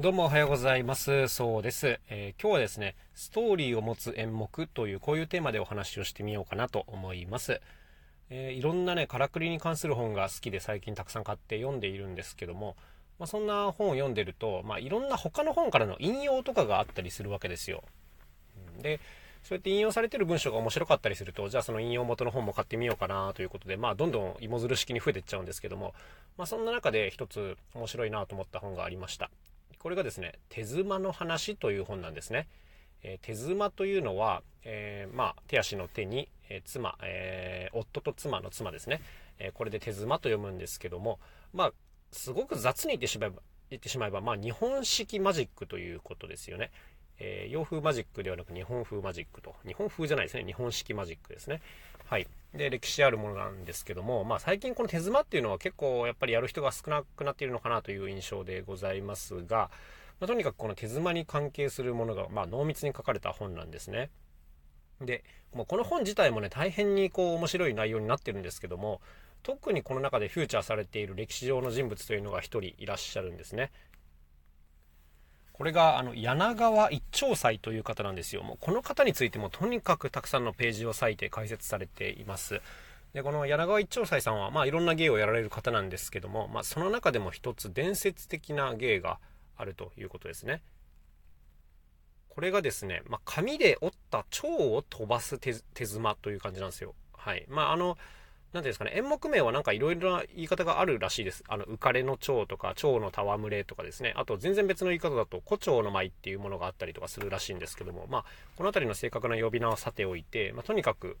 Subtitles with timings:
[0.00, 1.26] どうもおはようございます。
[1.26, 7.60] そうです、えー、今日はですね、ストーリーを持つ演目というこういうテーマでお話をしてみようかなと思います。
[8.30, 12.76] えー、いろんなね、からくりに関する本が好きで最近たくさん買って読んでいるんですけども、
[13.18, 17.82] まあ、そんな本を読んでると、まあ、いろんな他の本からの引用とかがあったりするわけですよ。
[18.80, 19.00] で、
[19.42, 25.92] そうやって引用されてる文章が面白かったりすると、じゃあその引用元の本も買ってみようかなということで、まあどんどん芋づる式に増えていっちゃうんですけども、
[26.36, 29.28] まあそんな中で一つ面白いなと思った本がありました。
[29.78, 32.48] これがですね、手妻の話という本なんですね。
[33.02, 39.00] えー、手妻というのは、えー、まあ、手足の手に、えー、妻、え夫と妻の妻ですね。
[39.38, 41.20] えこれで手妻と読むんですけども、
[41.52, 41.72] まあ、
[42.10, 46.70] すごく雑に言ってしまえば、言ってしまえば、まあ、日本式マジックということですよね。
[47.18, 49.54] え洋風マジックではなく日本風マジックと。
[49.66, 50.44] 日本風じゃないですね。
[50.44, 51.60] 日本式マジックですね。
[52.04, 52.26] はい。
[52.54, 59.70] で、歴史あるものなんですけども、まあ最近この手妻っていうのは結構やっぱりやる人が少なくなっているのかなという印象でございますが、
[60.20, 64.10] まあ、とにかくこの手妻に関係するものが、まあ、濃密に書かれた本なんですね。
[65.00, 69.00] で、もうこの本自体もね、大変にこう面白い内容になってるんですけども、
[69.42, 73.70] 特にこの中でフューチャーされている歴史上の人物というのが一人いらっしゃるんですね。
[75.58, 78.44] これがあの柳川一長斎という方なんですよ。
[78.44, 82.60] もうこの方についてもとにかくたくさんのページを割いて解説されています。
[83.12, 89.18] でこの柳川一長斎さんは、まあ、いろんな芸をやられる方なんですけども、まあ、その中でも一つ伝説的な芸が
[89.56, 90.62] あるということですね。
[92.28, 96.94] これがですね、まあ、紙で折った蝶を飛ばす手妻という感じなんですよ。
[97.12, 97.44] はい。
[97.48, 97.98] まあ、あの、
[98.58, 101.44] 何ていうんですかね、演目名はなんかいろいろな言い方があるらしいです。
[101.48, 104.12] あの、浮かれの蝶とか、蝶の戯れとかですね。
[104.16, 108.24] あと、全然別の言い方だと、胡蝶の舞っていうものがあったりとかするらしいんですけども、まあ、
[108.56, 111.18] この辺りの正確な呼び名はさておいて、まあ、とにかく、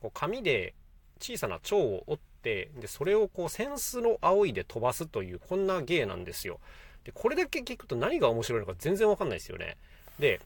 [0.00, 0.74] こう、紙で
[1.18, 6.60] 小さな蝶を折って、で、それをこう、扇子の葵で飛ばすという、こんな芸なんですよ。
[7.02, 9.76] で、これだけ聞くと何が面白いのか全然わかんないですよね。
[10.20, 10.40] で、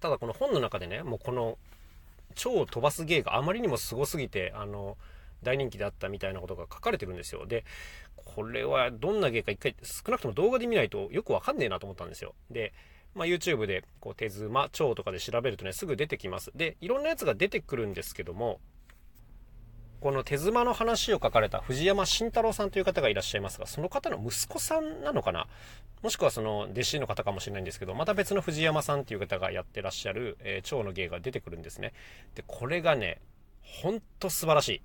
[0.00, 1.56] ただこの本の中でね、もうこの、
[2.34, 4.96] 蝶を飛ばす芸があまりにもすごすぎて、あの、
[5.42, 7.46] 大人気であったみたいなことが書かれてるんですよ。
[7.46, 7.64] で、
[8.24, 12.34] これはどんな芸か一回少なくとも動画で見ないとよくわかんねえなと思ったんですよ。
[12.50, 12.72] で、
[13.14, 16.52] まあ、YouTube でこう手妻、蝶とかで調べるとね、すぐ出てきます。
[16.54, 18.60] で、いろんなやつが出てくるんですけども、
[20.00, 25.48] この手妻の話を書かれた藤山慎太郎さんという方がいらっしゃいますが、その方の息子さんなのかな？
[26.02, 31.94] もしくはその弟子の方かもしれないんですけど、また別の藤山さんっていう方がやってらっしゃる、えー、蝶の芸が出てくるんですね。
[32.36, 33.20] で、これがね、
[33.60, 34.82] ほんと素晴らしい。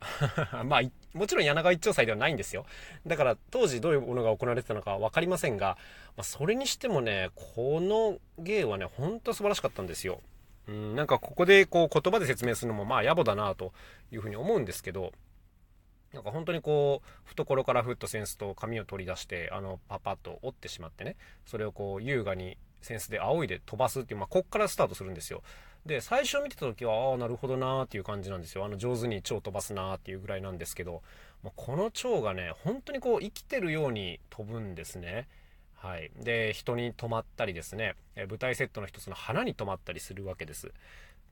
[0.64, 0.82] まあ、
[1.12, 2.66] もちろん柳川一丁祭ではないんですよ。
[3.06, 5.76] だから当時どういうものが行われてたのか分かりませんが、
[6.16, 10.20] まあ、それにしてもね、この芸はね、ほんと素晴らしかったんですよ。
[10.68, 13.72] うん、なんかここでこう言葉で説明するのもまあ野暮だなと
[14.12, 15.12] いうふうに思うんですけど、
[16.12, 25.42] なんか本当にこう、懐からふっとセンスと紙を取り出して、あの、パパッと折ってしまってね、それをこう、優雅にセンスで仰いで飛ばすっていう、まあ、こっからスタートするんですよ。
[25.86, 28.64] で、最初見てた時は、ああ、なるほどなーっていう感じなんですよ。
[28.64, 31.02] あの、上手に蝶飛ばすなーっていうぐらいなんですけど、
[31.42, 35.28] まあ、この蝶がね、本当にこう、生きてるように飛ぶんですね。
[35.74, 36.10] はい。
[36.16, 40.72] で、人に止まったりですね、え舞台セットの一つの花に止まったりするわけです。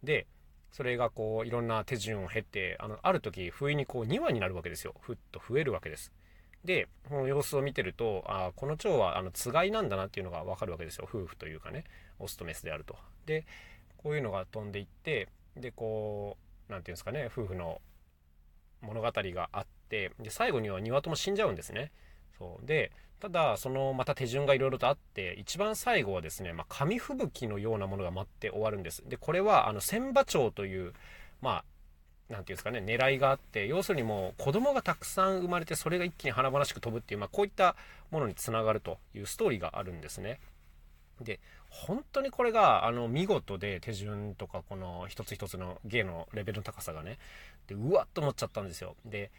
[0.04, 0.26] で、
[0.70, 4.94] それがこう、いろんな手順を経て、あの、ある時、不意にこう、2羽になるわけですよ。
[5.00, 6.12] ふっと増えるわけです。
[6.66, 11.08] で、この様子を見てると、あこの蝶は、あの、つがいなんだなっていうのがわかるわけですよ。
[11.08, 11.84] 夫婦というかね、
[12.18, 12.96] オスとメスであると。
[13.24, 13.46] で、
[14.06, 16.36] こういうのが飛んでいってでこ
[16.68, 17.80] う何て言うんですかね夫婦の
[18.80, 21.90] 物語があってで最後には2羽とも死んじゃうんですね。
[22.38, 29.02] そうでただそのまた手順がいろいろとあって一番最後はですね、まあ、紙吹雪のようなものが待って終わるんです。
[29.08, 30.92] でこれはあの千羽鳥という
[31.40, 31.64] まあ
[32.28, 37.76] 何て言うんですかね狙いがあって要するにもう子供がたくさん生まれてそれが一気に華々しく飛ぶっていう、まあ、こういった
[38.10, 40.40] ものにつながるというストーリーがあるんですね。
[41.20, 47.18] で、本当にこれが、あの、見事で、手順とか、この一つ一つの芸のレベルの高さがね、
[47.66, 48.96] で、うわっと思っちゃったんですよ。
[49.04, 49.30] で、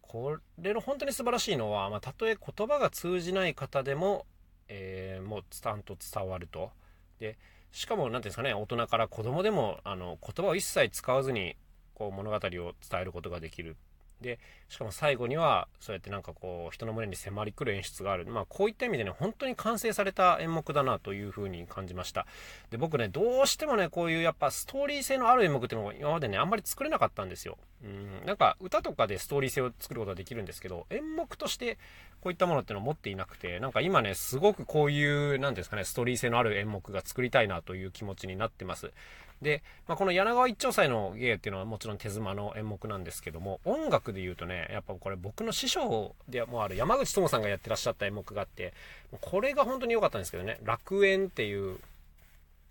[0.00, 4.26] これの本当に素晴らしいのは、まあ、たとえ言葉が通じない方でも、
[4.68, 6.70] えー、もう、ちゃんと伝わると。
[7.18, 7.38] で、
[7.72, 11.56] しかも、何ていうんですかね、大人から子供でも、あの、言葉を一切使わずに、
[11.94, 13.76] こう、物語を伝えることができる
[14.22, 18.24] で、しかも最後には、そうやってなんかこう、人の胸に迫り来る演出がある。
[18.26, 22.26] まあ、こういった意味でね、本当に完成された演目だなというふうに感じました。
[22.70, 27.58] で、僕ね、どうしてもね、こういうやっぱストーリー性のある演目っていうのを今までね、あんまり作れなかったんですよ。
[27.84, 31.78] うん、なんか歌とかでストーリー性を作ることはできるんですけど、演目として
[32.20, 38.92] こういったものっていうのを持っていなくて、なんか今ね、すごくこういう、なんですかね、ストーリー性のある演目が作りたいなという気持ちになってます。
[39.42, 48.72] で、まあ、この柳川一丁斎の芸っていうのはもちろん手妻の演目なんですけども、音楽で言うとね、やっぱこれ僕の師匠でもある山口智さんがやってらっしゃった演目があって、
[49.20, 51.78] これが本当に良かったんですけどね、楽園っていう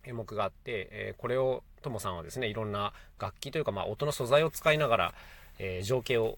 [0.06, 5.14] 演目があって、えー、これを智さんはですね、いろんな楽器というか、まあ、音の素材を使いながら、
[5.60, 6.38] えー、情景を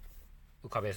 [0.66, 0.94] 浮かべ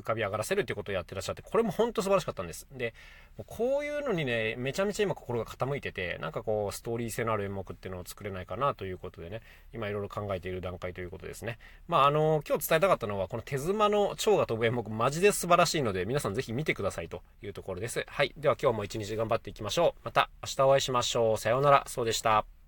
[0.00, 2.66] 浮かび上がらせるっていうことをやってらっしゃって、これも本当素晴らしかったんです。
[2.72, 2.94] で
[3.38, 9.42] も、こういうのにね、めちゃめちゃ今心が傾いてて、なんかこう、ストーリー性のある演目っていうのを作れないかなということでね、
[9.72, 11.58] 今いろいろ考えている段階ということですね。
[11.88, 18.04] まあ、あの、今日伝えたかったのは、この手妻の蝶が飛ぶ演目、マジで素晴らしいので、皆さんぜひ見てくださいというところです。
[18.06, 18.32] はい。
[18.36, 20.04] では今日も一日頑張っていきましょう。
[20.04, 21.38] また明日お会いしましょう。
[21.38, 21.84] さようなら。
[21.86, 22.59] そうでした。